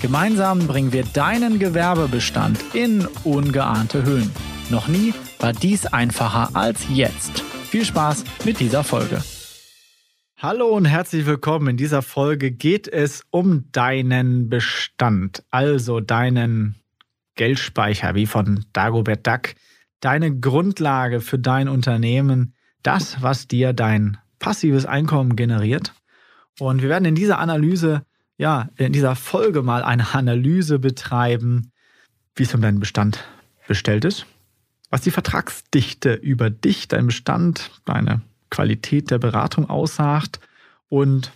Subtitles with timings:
[0.00, 4.30] Gemeinsam bringen wir deinen Gewerbebestand in ungeahnte Höhen.
[4.70, 7.40] Noch nie war dies einfacher als jetzt.
[7.40, 9.22] Viel Spaß mit dieser Folge.
[10.38, 11.68] Hallo und herzlich willkommen.
[11.68, 16.76] In dieser Folge geht es um deinen Bestand, also deinen
[17.34, 19.54] Geldspeicher, wie von Dagobert Duck,
[20.00, 25.92] deine Grundlage für dein Unternehmen, das, was dir dein passives Einkommen generiert.
[26.58, 28.06] Und wir werden in dieser Analyse
[28.40, 31.72] ja, in dieser Folge mal eine Analyse betreiben,
[32.34, 33.22] wie es um deinen Bestand
[33.68, 34.24] bestellt ist,
[34.88, 40.40] was die Vertragsdichte über dich, deinen Bestand, deine Qualität der Beratung aussagt
[40.88, 41.32] und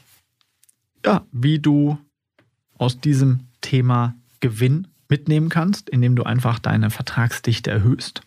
[1.05, 1.98] ja, wie du
[2.78, 8.23] aus diesem Thema Gewinn mitnehmen kannst, indem du einfach deine Vertragsdichte erhöhst.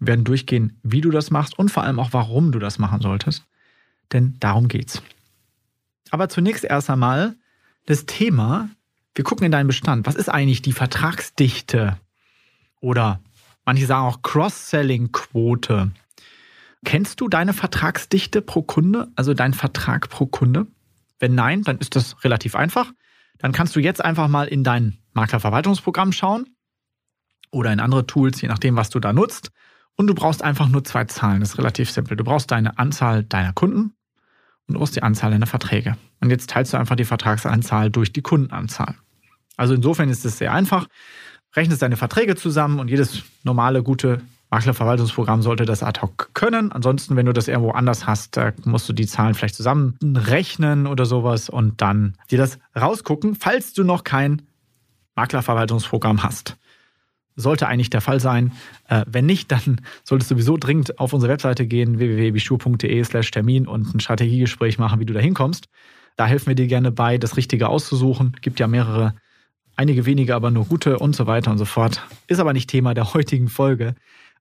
[0.00, 3.00] Wir werden durchgehen, wie du das machst und vor allem auch, warum du das machen
[3.00, 3.46] solltest.
[4.12, 5.02] Denn darum geht's.
[6.10, 7.34] Aber zunächst erst einmal
[7.88, 8.68] das Thema,
[9.14, 11.98] wir gucken in deinen Bestand, was ist eigentlich die Vertragsdichte?
[12.80, 13.20] Oder
[13.64, 15.90] manche sagen auch Cross-Selling-Quote.
[16.84, 20.66] Kennst du deine Vertragsdichte pro Kunde, also deinen Vertrag pro Kunde?
[21.18, 22.92] Wenn nein, dann ist das relativ einfach.
[23.38, 26.46] Dann kannst du jetzt einfach mal in dein Maklerverwaltungsprogramm schauen
[27.50, 29.50] oder in andere Tools, je nachdem, was du da nutzt.
[29.96, 31.40] Und du brauchst einfach nur zwei Zahlen.
[31.40, 32.18] Das ist relativ simpel.
[32.18, 33.94] Du brauchst deine Anzahl deiner Kunden
[34.68, 35.96] und du brauchst die Anzahl deiner Verträge.
[36.20, 38.94] Und jetzt teilst du einfach die Vertragsanzahl durch die Kundenanzahl.
[39.56, 40.86] Also insofern ist es sehr einfach.
[41.56, 46.72] Rechnest deine Verträge zusammen und jedes normale, gute Maklerverwaltungsprogramm sollte das ad hoc können.
[46.72, 51.50] Ansonsten, wenn du das irgendwo anders hast, musst du die Zahlen vielleicht zusammenrechnen oder sowas
[51.50, 54.42] und dann dir das rausgucken, falls du noch kein
[55.16, 56.56] Maklerverwaltungsprogramm hast.
[57.40, 58.52] Sollte eigentlich der Fall sein.
[58.88, 63.66] Äh, wenn nicht, dann solltest du sowieso dringend auf unsere Webseite gehen, www.bischur.de slash Termin
[63.68, 65.68] und ein Strategiegespräch machen, wie du da hinkommst.
[66.16, 68.36] Da helfen wir dir gerne bei, das Richtige auszusuchen.
[68.40, 69.14] Gibt ja mehrere,
[69.76, 72.02] einige wenige, aber nur gute und so weiter und so fort.
[72.26, 73.94] Ist aber nicht Thema der heutigen Folge.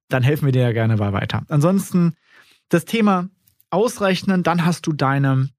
[0.09, 1.43] Dann helfen wir dir ja gerne bei weiter.
[1.49, 2.15] Ansonsten
[2.69, 3.29] das Thema
[3.69, 5.49] ausrechnen, dann hast du deine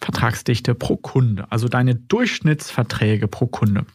[0.00, 3.86] Vertragsdichte pro Kunde, also deine Durchschnittsverträge pro Kunde.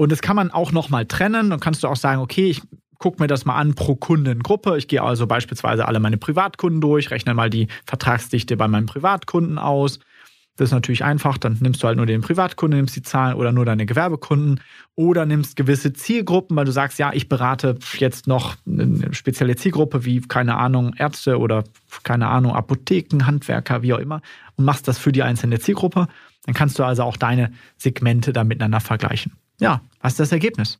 [0.00, 1.50] Und das kann man auch nochmal trennen.
[1.50, 2.62] Dann kannst du auch sagen, okay, ich
[2.98, 4.78] gucke mir das mal an pro Kundengruppe.
[4.78, 9.58] Ich gehe also beispielsweise alle meine Privatkunden durch, rechne mal die Vertragsdichte bei meinen Privatkunden
[9.58, 9.98] aus
[10.60, 13.50] das ist natürlich einfach, dann nimmst du halt nur den Privatkunden, nimmst die Zahlen oder
[13.50, 14.60] nur deine Gewerbekunden
[14.94, 20.04] oder nimmst gewisse Zielgruppen, weil du sagst, ja, ich berate jetzt noch eine spezielle Zielgruppe
[20.04, 21.64] wie, keine Ahnung, Ärzte oder,
[22.02, 24.20] keine Ahnung, Apotheken, Handwerker, wie auch immer
[24.56, 26.08] und machst das für die einzelne Zielgruppe.
[26.44, 29.32] Dann kannst du also auch deine Segmente da miteinander vergleichen.
[29.60, 30.78] Ja, was ist das Ergebnis?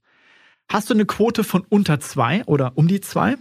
[0.69, 3.37] Hast du eine Quote von unter zwei oder um die zwei?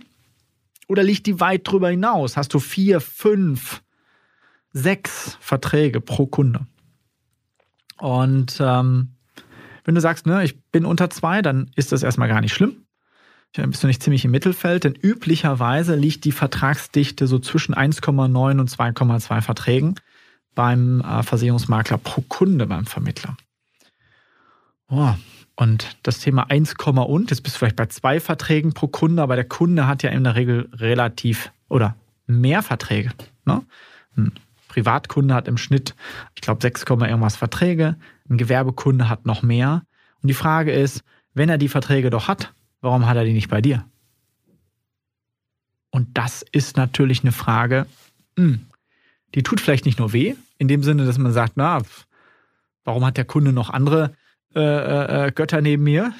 [0.87, 2.37] Oder liegt die weit drüber hinaus?
[2.37, 3.81] Hast du vier, fünf,
[4.73, 6.65] sechs Verträge pro Kunde.
[7.97, 9.15] Und ähm,
[9.83, 12.85] wenn du sagst, ne, ich bin unter zwei, dann ist das erstmal gar nicht schlimm.
[13.53, 18.59] Dann bist du nicht ziemlich im Mittelfeld, denn üblicherweise liegt die Vertragsdichte so zwischen 1,9
[18.59, 19.95] und 2,2 Verträgen
[20.53, 23.35] beim äh, Versicherungsmakler pro Kunde beim Vermittler.
[24.89, 25.13] Oh,
[25.55, 29.35] und das Thema 1, und, jetzt bist du vielleicht bei zwei Verträgen pro Kunde, aber
[29.35, 31.95] der Kunde hat ja in der Regel relativ oder
[32.25, 33.11] mehr Verträge.
[33.45, 33.63] Ne?
[34.15, 34.31] Ein
[34.67, 35.95] Privatkunde hat im Schnitt,
[36.35, 37.97] ich glaube, 6, irgendwas Verträge.
[38.29, 39.83] Ein Gewerbekunde hat noch mehr.
[40.21, 43.49] Und die Frage ist, wenn er die Verträge doch hat, warum hat er die nicht
[43.49, 43.85] bei dir?
[45.91, 47.85] Und das ist natürlich eine Frage,
[48.37, 48.65] hm,
[49.35, 51.81] die tut vielleicht nicht nur weh, in dem Sinne, dass man sagt, na,
[52.83, 54.15] warum hat der Kunde noch andere
[54.55, 56.13] äh, äh, äh Götter neben mir?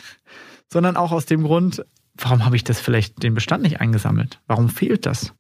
[0.72, 1.84] Sondern auch aus dem Grund,
[2.16, 4.40] warum habe ich das vielleicht den Bestand nicht eingesammelt?
[4.48, 5.34] Warum fehlt das?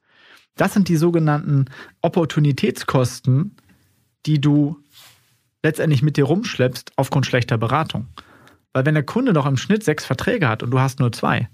[0.55, 1.65] Das sind die sogenannten
[2.01, 3.55] Opportunitätskosten,
[4.25, 4.77] die du
[5.63, 8.07] letztendlich mit dir rumschleppst aufgrund schlechter Beratung.
[8.73, 11.49] Weil wenn der Kunde doch im Schnitt sechs Verträge hat und du hast nur zwei,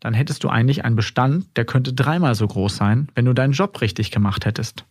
[0.00, 3.52] dann hättest du eigentlich einen Bestand, der könnte dreimal so groß sein, wenn du deinen
[3.52, 4.84] Job richtig gemacht hättest.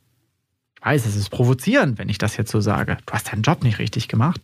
[0.76, 2.98] Ich weiß, es ist provozierend, wenn ich das jetzt so sage.
[3.06, 4.42] Du hast deinen Job nicht richtig gemacht.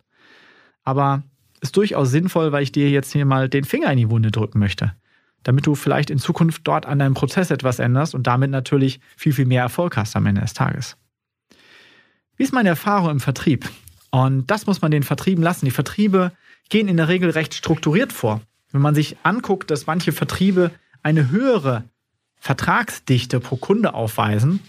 [0.83, 1.23] Aber
[1.61, 4.59] ist durchaus sinnvoll, weil ich dir jetzt hier mal den Finger in die Wunde drücken
[4.59, 4.93] möchte
[5.43, 9.33] damit du vielleicht in Zukunft dort an deinem Prozess etwas änderst und damit natürlich viel,
[9.33, 10.97] viel mehr Erfolg hast am Ende des Tages.
[12.35, 13.69] Wie ist meine Erfahrung im Vertrieb?
[14.09, 15.65] Und das muss man den Vertrieben lassen.
[15.65, 16.31] Die Vertriebe
[16.69, 18.41] gehen in der Regel recht strukturiert vor.
[18.71, 20.71] Wenn man sich anguckt, dass manche Vertriebe
[21.03, 21.83] eine höhere
[22.37, 24.59] Vertragsdichte pro Kunde aufweisen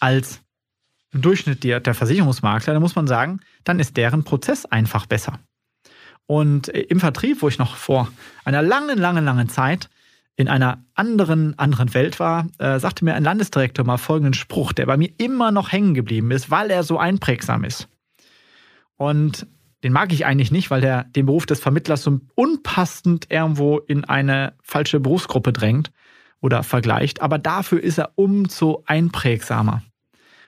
[0.00, 0.40] als
[1.12, 5.38] im Durchschnitt der, Versicherungsmakler, dann muss man sagen, dann ist deren Prozess einfach besser.
[6.26, 8.08] Und im Vertrieb, wo ich noch vor
[8.44, 9.90] einer langen, langen, langen Zeit
[10.36, 14.86] in einer anderen, anderen Welt war, äh, sagte mir ein Landesdirektor mal folgenden Spruch, der
[14.86, 17.88] bei mir immer noch hängen geblieben ist, weil er so einprägsam ist.
[18.96, 19.46] Und
[19.84, 24.04] den mag ich eigentlich nicht, weil der den Beruf des Vermittlers so unpassend irgendwo in
[24.04, 25.92] eine falsche Berufsgruppe drängt
[26.40, 27.20] oder vergleicht.
[27.20, 29.82] Aber dafür ist er umso einprägsamer.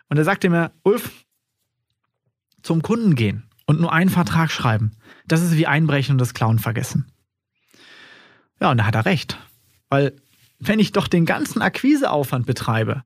[0.08, 1.11] Und er sagte mir, Ulf,
[2.62, 4.93] zum Kunden gehen und nur einen Vertrag schreiben,
[5.27, 7.11] das ist wie Einbrechen und das Klauen vergessen.
[8.61, 9.39] Ja, und da hat er recht.
[9.91, 10.13] Weil
[10.59, 13.03] wenn ich doch den ganzen Akquiseaufwand betreibe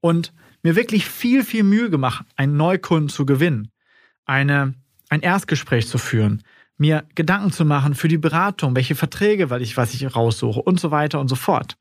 [0.00, 0.32] und
[0.62, 3.70] mir wirklich viel, viel Mühe gemacht, einen Neukunden zu gewinnen,
[4.24, 4.74] eine,
[5.08, 6.42] ein Erstgespräch zu führen,
[6.76, 10.80] mir Gedanken zu machen für die Beratung, welche Verträge, weil ich, was ich raussuche und
[10.80, 11.76] so weiter und so fort.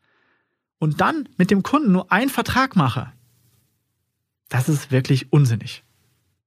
[0.79, 3.12] Und dann mit dem Kunden nur einen Vertrag mache.
[4.50, 5.83] Das ist wirklich unsinnig.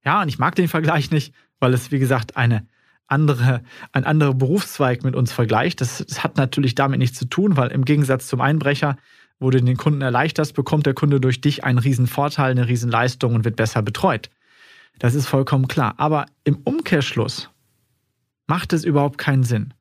[0.03, 2.67] Ja, und ich mag den Vergleich nicht, weil es, wie gesagt, eine
[3.07, 3.61] andere,
[3.91, 5.81] ein anderer Berufszweig mit uns vergleicht.
[5.81, 8.97] Das, das hat natürlich damit nichts zu tun, weil im Gegensatz zum Einbrecher,
[9.39, 12.89] wo du den Kunden erleichterst, bekommt der Kunde durch dich einen riesen Vorteil, eine riesen
[12.89, 14.29] Leistung und wird besser betreut.
[14.99, 15.95] Das ist vollkommen klar.
[15.97, 17.49] Aber im Umkehrschluss
[18.47, 19.73] macht es überhaupt keinen Sinn.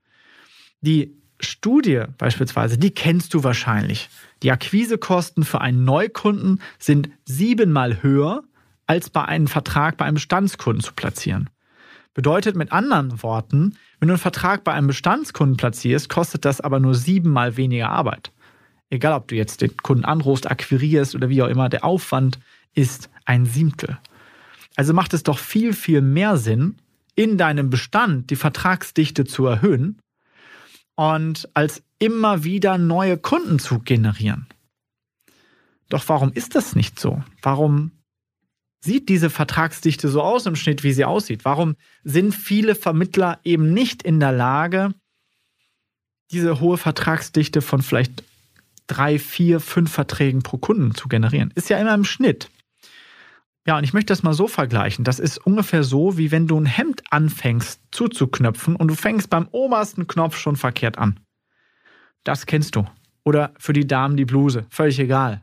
[0.81, 4.09] Die Studie beispielsweise, die kennst du wahrscheinlich.
[4.43, 8.43] Die Akquisekosten für einen Neukunden sind siebenmal höher,
[8.87, 11.49] als bei einem Vertrag bei einem Bestandskunden zu platzieren.
[12.15, 16.79] Bedeutet mit anderen Worten, wenn du einen Vertrag bei einem Bestandskunden platzierst, kostet das aber
[16.79, 18.33] nur siebenmal weniger Arbeit.
[18.89, 22.39] Egal, ob du jetzt den Kunden anrufst, akquirierst oder wie auch immer, der Aufwand
[22.75, 23.99] ist ein Siebtel.
[24.77, 26.77] Also macht es doch viel, viel mehr Sinn,
[27.17, 29.99] in deinem Bestand die Vertragsdichte zu erhöhen
[30.97, 34.47] und als immer wieder neue Kunden zu generieren.
[35.89, 37.23] Doch warum ist das nicht so?
[37.43, 37.93] Warum
[38.85, 41.45] sieht diese Vertragsdichte so aus im Schnitt, wie sie aussieht?
[41.45, 44.93] Warum sind viele Vermittler eben nicht in der Lage,
[46.31, 48.23] diese hohe Vertragsdichte von vielleicht
[48.87, 51.51] drei, vier, fünf Verträgen pro Kunden zu generieren?
[51.55, 52.51] Ist ja immer im Schnitt.
[53.67, 55.05] Ja, und ich möchte das mal so vergleichen.
[55.05, 59.49] Das ist ungefähr so, wie wenn du ein Hemd anfängst zuzuknöpfen und du fängst beim
[59.51, 61.19] obersten Knopf schon verkehrt an.
[62.23, 62.87] Das kennst du.
[63.25, 64.67] Oder für die Damen die Bluse.
[64.69, 65.41] Völlig egal.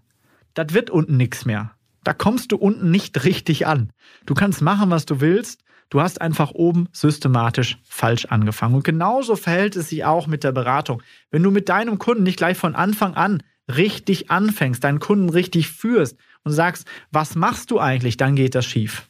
[0.53, 1.71] Das wird unten nichts mehr
[2.03, 3.91] da kommst du unten nicht richtig an.
[4.25, 5.63] Du kannst machen, was du willst.
[5.89, 8.75] Du hast einfach oben systematisch falsch angefangen.
[8.75, 11.03] Und genauso verhält es sich auch mit der Beratung.
[11.29, 15.69] Wenn du mit deinem Kunden nicht gleich von Anfang an richtig anfängst, deinen Kunden richtig
[15.69, 19.07] führst und sagst, was machst du eigentlich, dann geht das schief.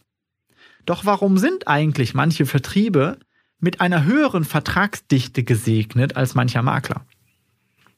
[0.85, 3.19] Doch warum sind eigentlich manche Vertriebe
[3.59, 7.05] mit einer höheren Vertragsdichte gesegnet als mancher Makler?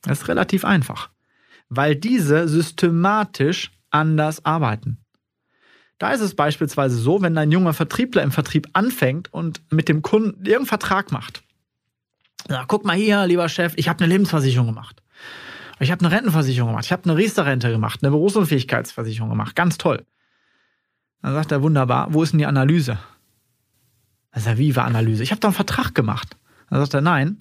[0.01, 1.09] Das ist relativ einfach,
[1.69, 4.97] weil diese systematisch anders arbeiten.
[5.99, 10.01] Da ist es beispielsweise so, wenn ein junger Vertriebler im Vertrieb anfängt und mit dem
[10.01, 11.43] Kunden irgendeinen Vertrag macht.
[12.49, 15.01] Ja, guck mal hier, lieber Chef, ich habe eine Lebensversicherung gemacht.
[15.79, 16.85] Ich habe eine Rentenversicherung gemacht.
[16.85, 19.55] Ich habe eine Riester-Rente gemacht, eine Berufsunfähigkeitsversicherung gemacht.
[19.55, 20.05] Ganz toll.
[21.21, 22.99] Dann sagt er, wunderbar, wo ist denn die Analyse?
[24.31, 25.23] Also, wie war Analyse?
[25.23, 26.37] Ich habe doch einen Vertrag gemacht.
[26.69, 27.37] Dann sagt er, nein,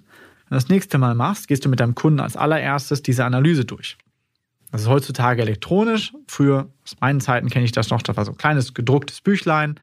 [0.48, 3.64] wenn du das nächste Mal machst, gehst du mit deinem Kunden als allererstes diese Analyse
[3.64, 3.96] durch.
[4.72, 6.14] Das ist heutzutage elektronisch.
[6.26, 9.78] Früher, aus meinen Zeiten kenne ich das noch, das war so ein kleines gedrucktes Büchlein.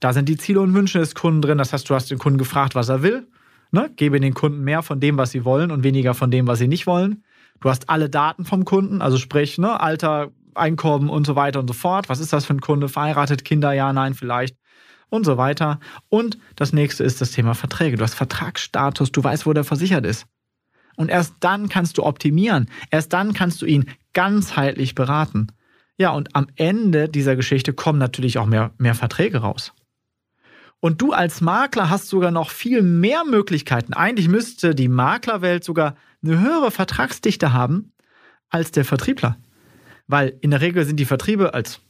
[0.00, 1.56] Da sind die Ziele und Wünsche des Kunden drin.
[1.56, 3.26] Das heißt, du hast den Kunden gefragt, was er will.
[3.72, 3.90] Ne?
[3.96, 6.68] Gebe den Kunden mehr von dem, was sie wollen und weniger von dem, was sie
[6.68, 7.24] nicht wollen.
[7.60, 11.66] Du hast alle Daten vom Kunden, also sprich, ne, Alter, Einkommen und so weiter und
[11.66, 12.08] so fort.
[12.08, 12.88] Was ist das für ein Kunde?
[12.88, 14.56] Verheiratet, Kinder, ja, nein, vielleicht.
[15.08, 15.80] Und so weiter.
[16.08, 17.96] Und das nächste ist das Thema Verträge.
[17.96, 20.26] Du hast Vertragsstatus, du weißt, wo der versichert ist.
[20.96, 22.70] Und erst dann kannst du optimieren.
[22.90, 25.48] Erst dann kannst du ihn ganzheitlich beraten.
[25.96, 29.72] Ja, und am Ende dieser Geschichte kommen natürlich auch mehr, mehr Verträge raus.
[30.80, 33.94] Und du als Makler hast sogar noch viel mehr Möglichkeiten.
[33.94, 37.92] Eigentlich müsste die Maklerwelt sogar eine höhere Vertragsdichte haben
[38.50, 39.38] als der Vertriebler.
[40.06, 41.80] Weil in der Regel sind die Vertriebe als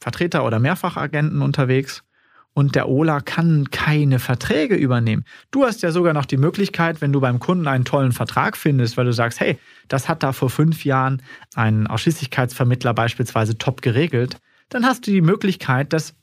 [0.00, 2.02] Vertreter oder Mehrfachagenten unterwegs
[2.52, 5.24] und der Ola kann keine Verträge übernehmen.
[5.50, 8.96] Du hast ja sogar noch die Möglichkeit, wenn du beim Kunden einen tollen Vertrag findest,
[8.96, 11.22] weil du sagst, hey, das hat da vor fünf Jahren
[11.54, 14.38] ein Ausschließlichkeitsvermittler beispielsweise top geregelt,
[14.68, 16.14] dann hast du die Möglichkeit, das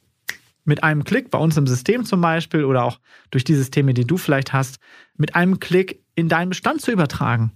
[0.64, 3.00] mit einem Klick bei uns im System zum Beispiel oder auch
[3.32, 4.80] durch die Systeme, die du vielleicht hast,
[5.16, 7.54] mit einem Klick in deinen Bestand zu übertragen.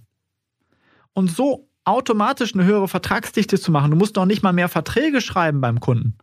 [1.12, 3.90] Und so automatisch eine höhere Vertragsdichte zu machen.
[3.90, 6.16] Du musst doch nicht mal mehr Verträge schreiben beim Kunden.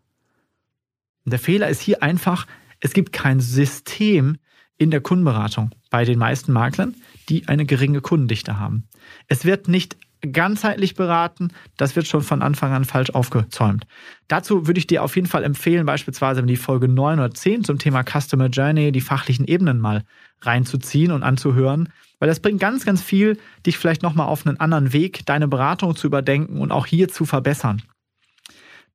[1.26, 2.48] Und der Fehler ist hier einfach,
[2.80, 4.38] es gibt kein System,
[4.80, 6.96] in der Kundenberatung bei den meisten Maklern,
[7.28, 8.88] die eine geringe Kundendichte haben.
[9.28, 13.86] Es wird nicht ganzheitlich beraten, das wird schon von Anfang an falsch aufgezäumt.
[14.28, 17.64] Dazu würde ich dir auf jeden Fall empfehlen, beispielsweise in die Folge 9 oder 10
[17.64, 20.04] zum Thema Customer Journey, die fachlichen Ebenen mal
[20.42, 24.92] reinzuziehen und anzuhören, weil das bringt ganz, ganz viel, dich vielleicht nochmal auf einen anderen
[24.92, 27.82] Weg, deine Beratung zu überdenken und auch hier zu verbessern.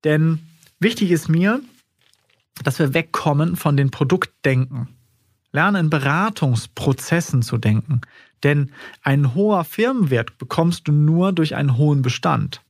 [0.03, 0.41] Denn
[0.79, 1.61] wichtig ist mir,
[2.63, 4.89] dass wir wegkommen von den Produktdenken.
[5.53, 8.01] Lerne in Beratungsprozessen zu denken.
[8.43, 12.61] Denn ein hoher Firmenwert bekommst du nur durch einen hohen Bestand.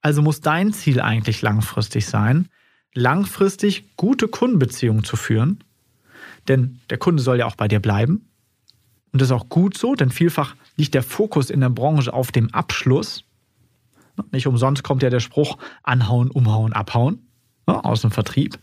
[0.00, 2.48] Also muss dein Ziel eigentlich langfristig sein,
[2.94, 5.64] langfristig gute Kundenbeziehungen zu führen.
[6.48, 8.28] Denn der Kunde soll ja auch bei dir bleiben.
[9.12, 12.32] Und das ist auch gut so, denn vielfach liegt der Fokus in der Branche auf
[12.32, 13.24] dem Abschluss.
[14.30, 17.26] Nicht umsonst kommt ja der Spruch anhauen, umhauen, abhauen
[17.66, 18.58] aus dem Vertrieb.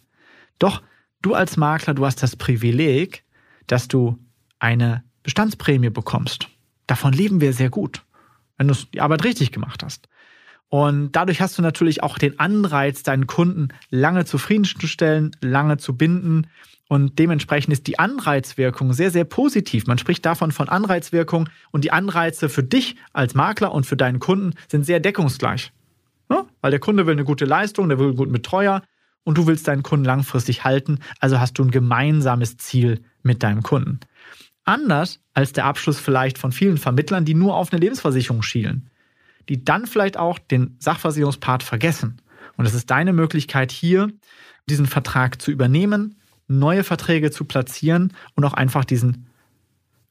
[0.63, 0.81] Doch
[1.21, 3.25] du als Makler, du hast das Privileg,
[3.67, 4.17] dass du
[4.59, 6.47] eine Bestandsprämie bekommst.
[6.87, 8.01] Davon leben wir sehr gut,
[8.57, 10.07] wenn du die Arbeit richtig gemacht hast.
[10.69, 16.47] Und dadurch hast du natürlich auch den Anreiz, deinen Kunden lange zufriedenzustellen, lange zu binden.
[16.87, 19.85] Und dementsprechend ist die Anreizwirkung sehr, sehr positiv.
[19.85, 24.19] Man spricht davon von Anreizwirkung und die Anreize für dich als Makler und für deinen
[24.19, 25.73] Kunden sind sehr deckungsgleich.
[26.31, 26.45] Ja?
[26.61, 28.81] Weil der Kunde will eine gute Leistung, der will einen guten Betreuer
[29.23, 30.99] und du willst deinen Kunden langfristig halten.
[31.19, 33.99] Also hast du ein gemeinsames Ziel mit deinem Kunden.
[34.65, 38.89] Anders als der Abschluss vielleicht von vielen Vermittlern, die nur auf eine Lebensversicherung schielen,
[39.49, 42.21] die dann vielleicht auch den Sachversicherungspart vergessen.
[42.55, 44.09] Und es ist deine Möglichkeit hier,
[44.69, 46.15] diesen Vertrag zu übernehmen,
[46.47, 49.27] neue Verträge zu platzieren und auch einfach diesen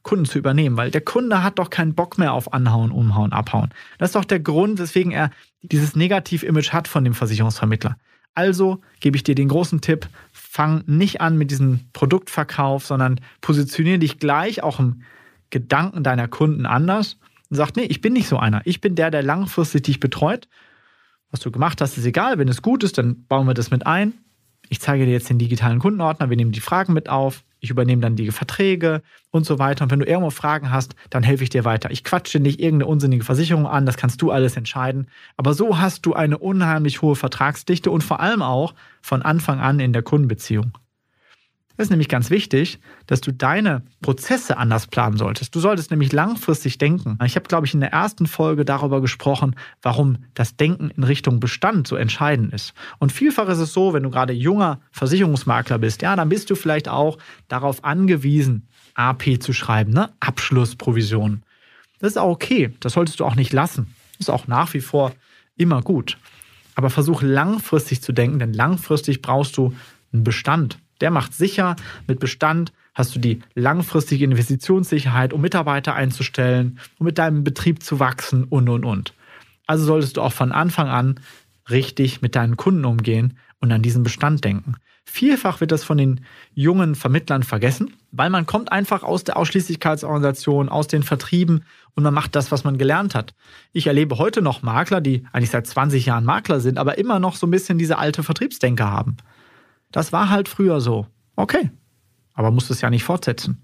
[0.02, 3.70] Kunden zu übernehmen, weil der Kunde hat doch keinen Bock mehr auf Anhauen, Umhauen, Abhauen.
[3.98, 5.30] Das ist doch der Grund, weswegen er
[5.62, 7.96] dieses Negativ-Image hat von dem Versicherungsvermittler.
[8.34, 13.98] Also gebe ich dir den großen Tipp, fang nicht an mit diesem Produktverkauf, sondern positioniere
[13.98, 15.02] dich gleich auch im
[15.50, 17.18] Gedanken deiner Kunden anders
[17.50, 18.62] und sag, nee, ich bin nicht so einer.
[18.64, 20.48] Ich bin der, der langfristig dich betreut.
[21.30, 22.38] Was du gemacht hast, ist egal.
[22.38, 24.14] Wenn es gut ist, dann bauen wir das mit ein.
[24.70, 28.02] Ich zeige dir jetzt den digitalen Kundenordner, wir nehmen die Fragen mit auf, ich übernehme
[28.02, 29.84] dann die Verträge und so weiter.
[29.84, 31.92] Und wenn du irgendwo Fragen hast, dann helfe ich dir weiter.
[31.92, 35.06] Ich quatsche nicht irgendeine unsinnige Versicherung an, das kannst du alles entscheiden.
[35.36, 39.78] Aber so hast du eine unheimlich hohe Vertragsdichte und vor allem auch von Anfang an
[39.78, 40.72] in der Kundenbeziehung.
[41.76, 45.54] Es ist nämlich ganz wichtig, dass du deine Prozesse anders planen solltest.
[45.54, 47.18] Du solltest nämlich langfristig denken.
[47.24, 51.40] Ich habe, glaube ich, in der ersten Folge darüber gesprochen, warum das Denken in Richtung
[51.40, 52.74] Bestand so entscheidend ist.
[52.98, 56.54] Und vielfach ist es so, wenn du gerade junger Versicherungsmakler bist, ja, dann bist du
[56.54, 60.10] vielleicht auch darauf angewiesen, AP zu schreiben, ne?
[60.20, 61.42] Abschlussprovision.
[62.00, 62.74] Das ist auch okay.
[62.80, 63.94] Das solltest du auch nicht lassen.
[64.18, 65.12] Ist auch nach wie vor
[65.56, 66.18] immer gut.
[66.74, 69.74] Aber versuch langfristig zu denken, denn langfristig brauchst du
[70.12, 70.78] einen Bestand.
[71.02, 71.76] Der macht sicher.
[72.06, 77.98] Mit Bestand hast du die langfristige Investitionssicherheit, um Mitarbeiter einzustellen, um mit deinem Betrieb zu
[77.98, 79.12] wachsen und, und, und.
[79.66, 81.20] Also solltest du auch von Anfang an
[81.68, 84.76] richtig mit deinen Kunden umgehen und an diesen Bestand denken.
[85.04, 86.20] Vielfach wird das von den
[86.54, 92.14] jungen Vermittlern vergessen, weil man kommt einfach aus der Ausschließlichkeitsorganisation, aus den Vertrieben und man
[92.14, 93.34] macht das, was man gelernt hat.
[93.72, 97.34] Ich erlebe heute noch Makler, die eigentlich seit 20 Jahren Makler sind, aber immer noch
[97.34, 99.16] so ein bisschen diese alte Vertriebsdenker haben.
[99.92, 101.06] Das war halt früher so.
[101.36, 101.70] Okay,
[102.34, 103.62] aber musst es ja nicht fortsetzen.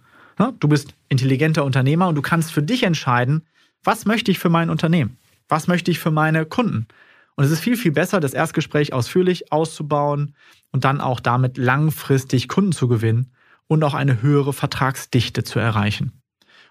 [0.61, 3.45] Du bist intelligenter Unternehmer und du kannst für dich entscheiden,
[3.83, 5.17] was möchte ich für mein Unternehmen?
[5.49, 6.87] Was möchte ich für meine Kunden?
[7.35, 10.35] Und es ist viel, viel besser, das Erstgespräch ausführlich auszubauen
[10.71, 13.33] und dann auch damit langfristig Kunden zu gewinnen
[13.67, 16.13] und auch eine höhere Vertragsdichte zu erreichen.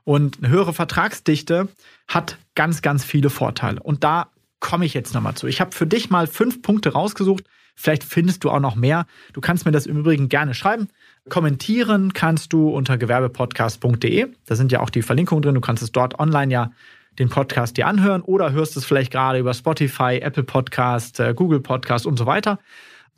[0.03, 1.67] Und eine höhere Vertragsdichte
[2.07, 3.81] hat ganz, ganz viele Vorteile.
[3.81, 4.29] Und da
[4.67, 5.47] komme ich jetzt nochmal zu.
[5.47, 7.45] Ich habe für dich mal fünf Punkte rausgesucht,
[7.79, 9.05] Vielleicht findest du auch noch mehr.
[9.33, 10.89] Du kannst mir das im Übrigen gerne schreiben.
[11.29, 14.29] Kommentieren kannst du unter gewerbepodcast.de.
[14.47, 15.53] Da sind ja auch die Verlinkungen drin.
[15.53, 16.71] Du kannst es dort online ja
[17.19, 21.59] den Podcast dir anhören oder hörst es vielleicht gerade über Spotify, Apple Podcast, äh, Google
[21.59, 22.57] Podcast und so weiter.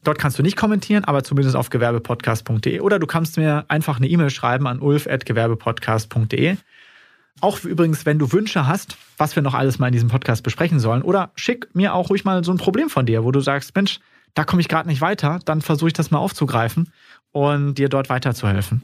[0.04, 4.08] Dort kannst du nicht kommentieren, aber zumindest auf gewerbepodcast.de oder du kannst mir einfach eine
[4.08, 6.58] E-Mail schreiben an ulf.gewerbepodcast.de.
[7.42, 10.80] Auch übrigens, wenn du Wünsche hast, was wir noch alles mal in diesem Podcast besprechen
[10.80, 13.76] sollen, oder schick mir auch ruhig mal so ein Problem von dir, wo du sagst,
[13.76, 14.00] Mensch,
[14.34, 16.92] da komme ich gerade nicht weiter, dann versuche ich das mal aufzugreifen
[17.32, 18.84] und dir dort weiterzuhelfen.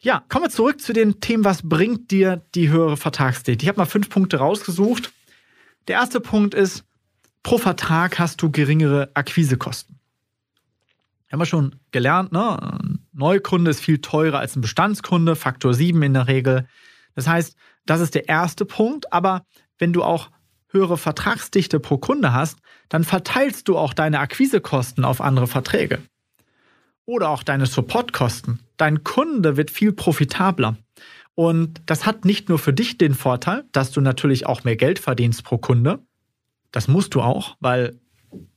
[0.00, 3.64] Ja, kommen wir zurück zu den Themen, was bringt dir die höhere Vertragsdichte?
[3.64, 5.12] Ich habe mal fünf Punkte rausgesucht.
[5.88, 6.84] Der erste Punkt ist,
[7.42, 9.98] pro Vertrag hast du geringere Akquisekosten.
[11.30, 12.62] Haben wir schon gelernt, ne?
[12.62, 16.68] Ein Neukunde ist viel teurer als ein Bestandskunde, Faktor 7 in der Regel.
[17.18, 19.42] Das heißt, das ist der erste Punkt, aber
[19.76, 20.30] wenn du auch
[20.68, 25.98] höhere Vertragsdichte pro Kunde hast, dann verteilst du auch deine Akquisekosten auf andere Verträge.
[27.06, 28.60] oder auch deine Supportkosten.
[28.76, 30.76] Dein Kunde wird viel profitabler.
[31.34, 35.00] Und das hat nicht nur für dich den Vorteil, dass du natürlich auch mehr Geld
[35.00, 35.98] verdienst pro Kunde.
[36.70, 37.98] Das musst du auch, weil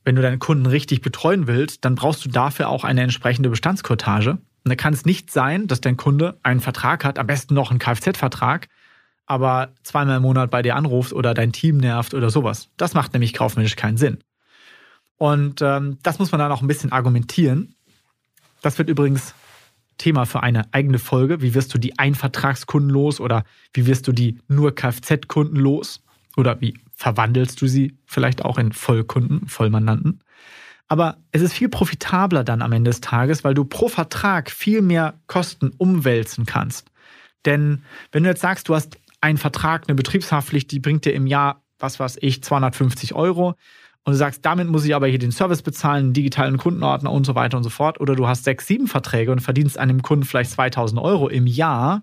[0.04, 4.38] wenn du deinen Kunden richtig betreuen willst, dann brauchst du dafür auch eine entsprechende Bestandskotage.
[4.64, 7.70] Und da kann es nicht sein, dass dein Kunde einen Vertrag hat, am besten noch
[7.70, 8.68] einen Kfz-Vertrag,
[9.26, 12.68] aber zweimal im Monat bei dir anruft oder dein Team nervt oder sowas.
[12.76, 14.18] Das macht nämlich kaufmännisch keinen Sinn.
[15.16, 17.74] Und ähm, das muss man dann auch ein bisschen argumentieren.
[18.60, 19.34] Das wird übrigens
[19.98, 21.42] Thema für eine eigene Folge.
[21.42, 26.02] Wie wirst du die Einvertragskunden los oder wie wirst du die nur Kfz-Kunden los?
[26.36, 30.21] Oder wie verwandelst du sie vielleicht auch in Vollkunden, Vollmandanten?
[30.92, 34.82] Aber es ist viel profitabler dann am Ende des Tages, weil du pro Vertrag viel
[34.82, 36.88] mehr Kosten umwälzen kannst.
[37.46, 41.26] Denn wenn du jetzt sagst, du hast einen Vertrag, eine Betriebshaftpflicht, die bringt dir im
[41.26, 43.54] Jahr, was weiß ich, 250 Euro,
[44.04, 47.24] und du sagst, damit muss ich aber hier den Service bezahlen, einen digitalen Kundenordner und
[47.24, 50.26] so weiter und so fort, oder du hast sechs, sieben Verträge und verdienst einem Kunden
[50.26, 52.02] vielleicht 2000 Euro im Jahr,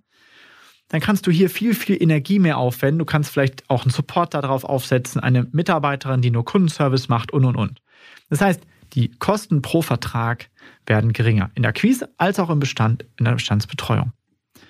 [0.88, 2.98] dann kannst du hier viel, viel Energie mehr aufwenden.
[2.98, 7.46] Du kannst vielleicht auch einen Support darauf aufsetzen, eine Mitarbeiterin, die nur Kundenservice macht und,
[7.46, 7.84] und, und.
[8.32, 8.62] Das heißt,
[8.94, 10.50] die Kosten pro Vertrag
[10.86, 11.52] werden geringer.
[11.56, 14.14] In der Akquise als auch im Bestand, in der Bestandsbetreuung.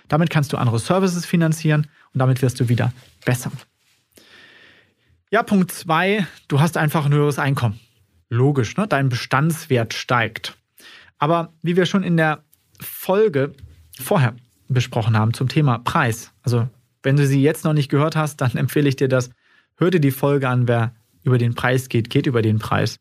[0.07, 2.91] Damit kannst du andere Services finanzieren und damit wirst du wieder
[3.25, 3.51] besser.
[5.31, 7.79] Ja, Punkt zwei, du hast einfach ein höheres Einkommen.
[8.29, 8.87] Logisch, ne?
[8.87, 10.57] dein Bestandswert steigt.
[11.19, 12.43] Aber wie wir schon in der
[12.79, 13.53] Folge
[13.99, 14.35] vorher
[14.67, 16.67] besprochen haben zum Thema Preis, also
[17.03, 19.29] wenn du sie jetzt noch nicht gehört hast, dann empfehle ich dir das.
[19.75, 22.99] Hör dir die Folge an, wer über den Preis geht, geht über den Preis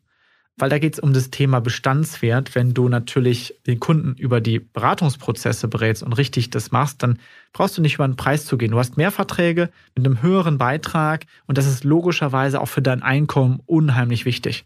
[0.59, 2.53] weil da geht es um das Thema Bestandswert.
[2.53, 7.19] Wenn du natürlich den Kunden über die Beratungsprozesse berätst und richtig das machst, dann
[7.53, 8.71] brauchst du nicht über den Preis zu gehen.
[8.71, 13.01] Du hast mehr Verträge mit einem höheren Beitrag und das ist logischerweise auch für dein
[13.01, 14.65] Einkommen unheimlich wichtig.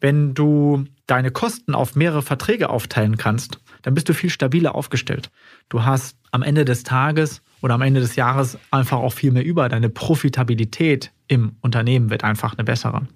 [0.00, 5.30] Wenn du deine Kosten auf mehrere Verträge aufteilen kannst, dann bist du viel stabiler aufgestellt.
[5.68, 9.44] Du hast am Ende des Tages oder am Ende des Jahres einfach auch viel mehr
[9.44, 9.68] über.
[9.68, 13.06] Deine Profitabilität im Unternehmen wird einfach eine bessere.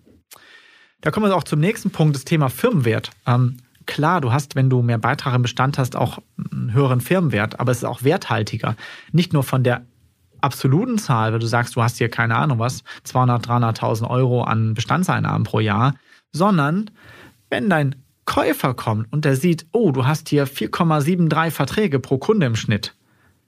[1.06, 3.12] Da kommen wir auch zum nächsten Punkt, das Thema Firmenwert.
[3.28, 6.18] Ähm, klar, du hast, wenn du mehr Beitrag im Bestand hast, auch
[6.50, 8.74] einen höheren Firmenwert, aber es ist auch werthaltiger.
[9.12, 9.86] Nicht nur von der
[10.40, 14.74] absoluten Zahl, wenn du sagst, du hast hier keine Ahnung was, 200, 300.000 Euro an
[14.74, 15.94] Bestandseinnahmen pro Jahr,
[16.32, 16.90] sondern
[17.50, 22.46] wenn dein Käufer kommt und der sieht, oh, du hast hier 4,73 Verträge pro Kunde
[22.46, 22.96] im Schnitt.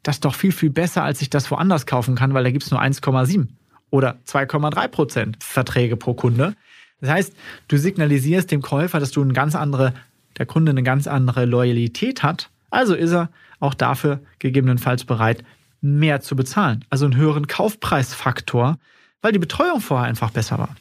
[0.05, 2.63] Das ist doch viel, viel besser, als ich das woanders kaufen kann, weil da gibt
[2.63, 3.49] es nur 1,7
[3.91, 6.55] oder 2,3 Prozent Verträge pro Kunde.
[7.01, 7.33] Das heißt,
[7.69, 9.95] du signalisierst dem Käufer, dass du eine ganz andere,
[10.39, 12.51] der Kunde eine ganz andere Loyalität hat.
[12.71, 13.31] Also ist er
[13.61, 15.45] auch dafür gegebenenfalls bereit,
[15.81, 16.85] mehr zu bezahlen.
[16.91, 18.79] Also einen höheren Kaufpreisfaktor,
[19.23, 20.75] weil die Betreuung vorher einfach besser war.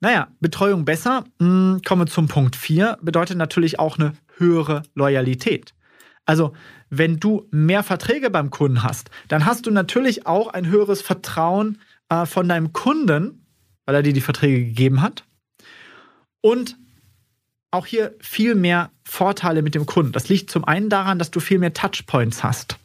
[0.00, 5.74] Naja, Betreuung besser, hm, komme zum Punkt 4, bedeutet natürlich auch eine höhere Loyalität.
[6.26, 6.52] Also,
[6.90, 11.78] wenn du mehr Verträge beim Kunden hast, dann hast du natürlich auch ein höheres Vertrauen
[12.08, 13.43] äh, von deinem Kunden
[13.86, 15.24] weil er dir die Verträge gegeben hat.
[16.40, 16.76] Und
[17.70, 20.12] auch hier viel mehr Vorteile mit dem Kunden.
[20.12, 22.78] Das liegt zum einen daran, dass du viel mehr Touchpoints hast.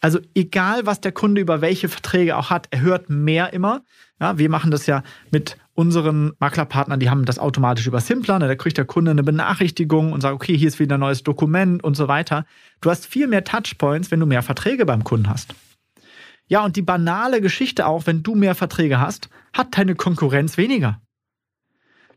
[0.00, 3.82] Also egal, was der Kunde über welche Verträge auch hat, er hört mehr immer.
[4.20, 8.38] Ja, wir machen das ja mit unseren Maklerpartnern, die haben das automatisch über Simpler.
[8.38, 8.46] Ne?
[8.46, 11.82] Da kriegt der Kunde eine Benachrichtigung und sagt, okay, hier ist wieder ein neues Dokument
[11.82, 12.44] und so weiter.
[12.80, 15.54] Du hast viel mehr Touchpoints, wenn du mehr Verträge beim Kunden hast.
[16.46, 21.00] Ja, und die banale Geschichte auch, wenn du mehr Verträge hast, hat deine Konkurrenz weniger.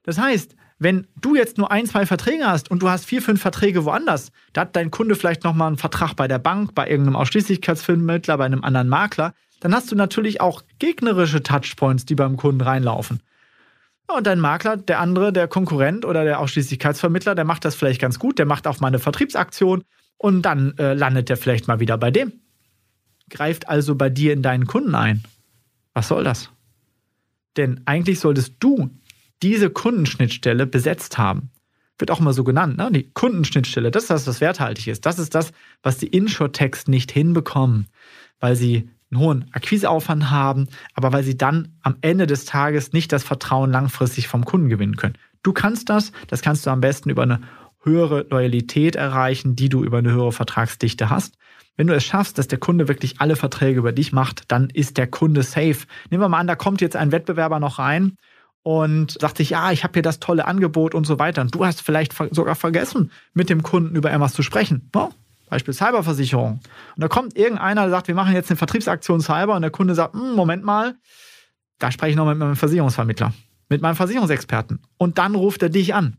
[0.03, 3.41] Das heißt, wenn du jetzt nur ein, zwei Verträge hast und du hast vier, fünf
[3.41, 7.15] Verträge woanders, da hat dein Kunde vielleicht nochmal einen Vertrag bei der Bank, bei irgendeinem
[7.15, 12.61] Ausschließlichkeitsvermittler, bei einem anderen Makler, dann hast du natürlich auch gegnerische Touchpoints, die beim Kunden
[12.61, 13.23] reinlaufen.
[14.07, 18.19] Und dein Makler, der andere, der Konkurrent oder der Ausschließlichkeitsvermittler, der macht das vielleicht ganz
[18.19, 19.83] gut, der macht auch mal eine Vertriebsaktion
[20.17, 22.33] und dann äh, landet der vielleicht mal wieder bei dem
[23.29, 25.23] greift also bei dir in deinen Kunden ein.
[25.93, 26.49] Was soll das?
[27.57, 28.89] Denn eigentlich solltest du
[29.41, 31.49] diese Kundenschnittstelle besetzt haben.
[31.97, 32.91] Wird auch immer so genannt, ne?
[32.91, 35.05] Die Kundenschnittstelle, das ist das, was werthaltig ist.
[35.05, 37.87] Das ist das, was die Insurtechs nicht hinbekommen,
[38.39, 43.11] weil sie einen hohen Akquiseaufwand haben, aber weil sie dann am Ende des Tages nicht
[43.11, 45.17] das Vertrauen langfristig vom Kunden gewinnen können.
[45.43, 47.41] Du kannst das, das kannst du am besten über eine
[47.81, 51.37] höhere Loyalität erreichen, die du über eine höhere Vertragsdichte hast.
[51.77, 54.97] Wenn du es schaffst, dass der Kunde wirklich alle Verträge über dich macht, dann ist
[54.97, 55.85] der Kunde safe.
[56.09, 58.17] Nehmen wir mal an, da kommt jetzt ein Wettbewerber noch rein
[58.63, 61.41] und sagt sich, ja, ich habe hier das tolle Angebot und so weiter.
[61.41, 64.89] Und du hast vielleicht sogar vergessen, mit dem Kunden über etwas zu sprechen.
[65.49, 66.59] Beispiel Cyberversicherung.
[66.95, 69.95] Und da kommt irgendeiner, der sagt, wir machen jetzt eine Vertriebsaktion Cyber und der Kunde
[69.95, 70.95] sagt, hm, Moment mal,
[71.79, 73.33] da spreche ich noch mit meinem Versicherungsvermittler,
[73.69, 74.79] mit meinem Versicherungsexperten.
[74.97, 76.17] Und dann ruft er dich an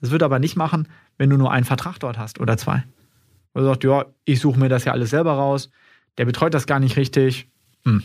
[0.00, 0.88] Das wird aber nicht machen,
[1.18, 2.84] wenn du nur einen Vertrag dort hast oder zwei.
[3.54, 5.70] Oder sagt, ja, ich suche mir das ja alles selber raus,
[6.18, 7.46] der betreut das gar nicht richtig.
[7.84, 8.02] Hm.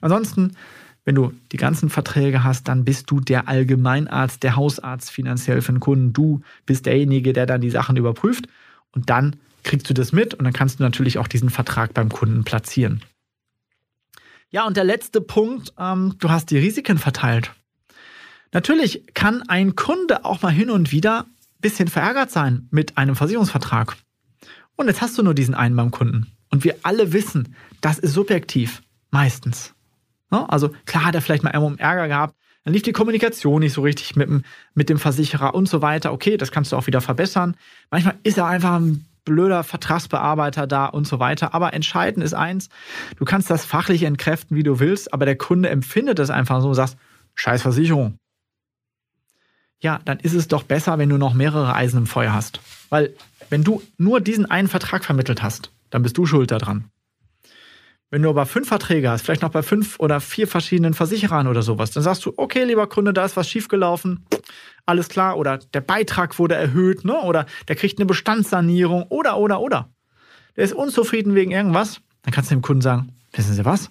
[0.00, 0.56] Ansonsten,
[1.04, 5.72] wenn du die ganzen Verträge hast, dann bist du der Allgemeinarzt, der Hausarzt finanziell für
[5.72, 6.12] den Kunden.
[6.12, 8.46] Du bist derjenige, der dann die Sachen überprüft
[8.92, 12.08] und dann kriegst du das mit und dann kannst du natürlich auch diesen Vertrag beim
[12.08, 13.02] Kunden platzieren.
[14.50, 17.52] Ja, und der letzte Punkt, ähm, du hast die Risiken verteilt.
[18.52, 23.16] Natürlich kann ein Kunde auch mal hin und wieder ein bisschen verärgert sein mit einem
[23.16, 23.96] Versicherungsvertrag.
[24.82, 26.26] Und jetzt hast du nur diesen einen beim Kunden.
[26.50, 29.74] Und wir alle wissen, das ist subjektiv, meistens.
[30.28, 33.82] Also klar hat er vielleicht mal irgendwo Ärger gehabt, dann lief die Kommunikation nicht so
[33.82, 36.12] richtig mit dem, mit dem Versicherer und so weiter.
[36.12, 37.56] Okay, das kannst du auch wieder verbessern.
[37.90, 41.54] Manchmal ist er einfach ein blöder Vertragsbearbeiter da und so weiter.
[41.54, 42.68] Aber entscheidend ist eins,
[43.16, 46.68] du kannst das fachlich entkräften, wie du willst, aber der Kunde empfindet es einfach so
[46.68, 46.96] und sagst,
[47.34, 48.16] scheiß Versicherung.
[49.80, 52.60] Ja, dann ist es doch besser, wenn du noch mehrere Eisen im Feuer hast.
[52.90, 53.14] Weil
[53.52, 56.86] wenn du nur diesen einen Vertrag vermittelt hast, dann bist du schuld daran.
[58.08, 61.60] Wenn du aber fünf Verträge hast, vielleicht noch bei fünf oder vier verschiedenen Versicherern oder
[61.60, 64.24] sowas, dann sagst du, okay, lieber Kunde, da ist was schiefgelaufen,
[64.86, 67.20] alles klar, oder der Beitrag wurde erhöht, ne?
[67.20, 69.90] oder der kriegt eine Bestandssanierung, oder, oder, oder.
[70.56, 73.90] Der ist unzufrieden wegen irgendwas, dann kannst du dem Kunden sagen, wissen Sie was?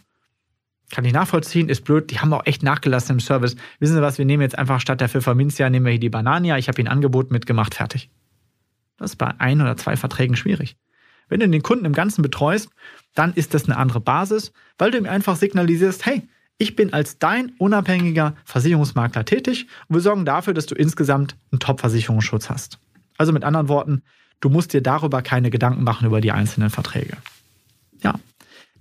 [0.90, 3.56] Kann ich nachvollziehen, ist blöd, die haben auch echt nachgelassen im Service.
[3.80, 6.58] Wissen Sie was, wir nehmen jetzt einfach statt der Pfefferminzia, nehmen wir hier die Banania,
[6.58, 8.10] ich habe Ihnen ein Angebot mitgemacht, fertig.
[9.02, 10.78] Das ist bei ein oder zwei Verträgen schwierig.
[11.28, 12.70] Wenn du den Kunden im Ganzen betreust,
[13.16, 16.22] dann ist das eine andere Basis, weil du ihm einfach signalisierst, hey,
[16.60, 21.60] ich bin als dein unabhängiger Versicherungsmakler tätig und wir sorgen dafür, dass du insgesamt einen
[21.60, 22.78] Top-Versicherungsschutz hast.
[23.18, 24.04] Also mit anderen Worten,
[24.40, 27.18] du musst dir darüber keine Gedanken machen über die einzelnen Verträge.
[28.04, 28.20] Ja,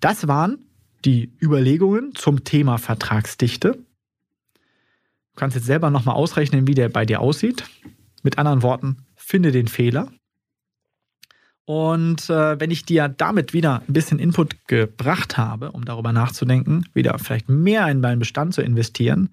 [0.01, 0.59] das waren
[1.07, 3.73] die Überlegungen zum Thema Vertragsdichte.
[3.73, 7.65] Du kannst jetzt selber nochmal ausrechnen, wie der bei dir aussieht.
[8.23, 10.11] Mit anderen Worten, finde den Fehler
[11.71, 16.85] und äh, wenn ich dir damit wieder ein bisschen Input gebracht habe, um darüber nachzudenken,
[16.95, 19.29] wieder vielleicht mehr in meinen Bestand zu investieren,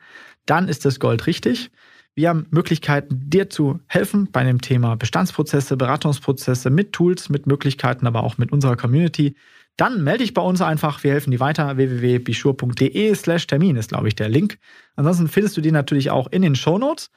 [0.46, 1.72] dann ist das Gold richtig.
[2.14, 8.06] Wir haben Möglichkeiten, dir zu helfen bei dem Thema Bestandsprozesse, Beratungsprozesse mit Tools, mit Möglichkeiten,
[8.06, 9.36] aber auch mit unserer Community.
[9.78, 11.04] Dann melde dich bei uns einfach.
[11.04, 11.78] Wir helfen dir weiter.
[11.78, 14.58] www.bischur.de slash Termin ist, glaube ich, der Link.
[14.96, 17.12] Ansonsten findest du die natürlich auch in den Show Notes.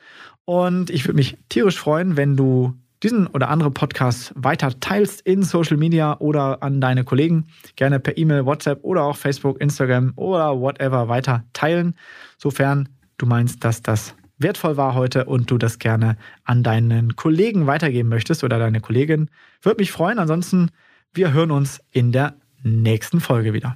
[0.44, 5.42] Und ich würde mich tierisch freuen, wenn du diesen oder andere Podcasts weiter teilst in
[5.42, 7.46] Social Media oder an deine Kollegen.
[7.76, 11.94] Gerne per E-Mail, WhatsApp oder auch Facebook, Instagram oder whatever weiter teilen,
[12.36, 17.66] sofern du meinst, dass das wertvoll war heute und du das gerne an deinen Kollegen
[17.66, 19.30] weitergeben möchtest oder deine Kollegin.
[19.62, 20.18] Würde mich freuen.
[20.18, 20.70] Ansonsten,
[21.12, 23.74] wir hören uns in der nächsten Folge wieder.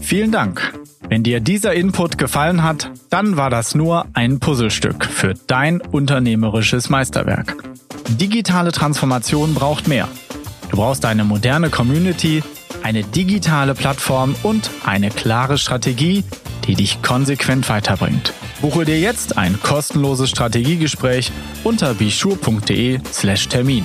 [0.00, 0.72] Vielen Dank.
[1.08, 6.88] Wenn dir dieser Input gefallen hat, dann war das nur ein Puzzlestück für dein unternehmerisches
[6.88, 7.56] Meisterwerk.
[8.08, 10.08] Digitale Transformation braucht mehr.
[10.70, 12.42] Du brauchst eine moderne Community,
[12.82, 16.24] eine digitale Plattform und eine klare Strategie,
[16.66, 18.32] die dich konsequent weiterbringt.
[18.60, 21.32] Buche dir jetzt ein kostenloses Strategiegespräch
[21.64, 23.84] unter bischur.de/slash Termin.